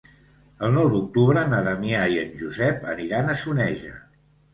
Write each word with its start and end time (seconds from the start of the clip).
El 0.67 0.71
nou 0.77 0.87
d'octubre 0.93 1.43
na 1.51 1.59
Damià 1.67 1.99
i 2.13 2.17
en 2.21 2.31
Josep 2.39 2.87
aniran 2.95 3.29
a 3.29 3.37
Soneja. 3.43 3.93